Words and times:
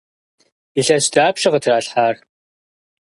Илъэс 0.79 1.05
дапщэ 1.13 1.47
къытралъхьар? 1.51 2.15